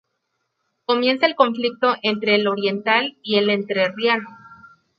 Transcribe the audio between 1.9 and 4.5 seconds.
entre el oriental y el entrerriano.